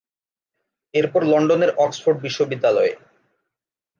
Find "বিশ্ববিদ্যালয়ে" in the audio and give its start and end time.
2.21-2.93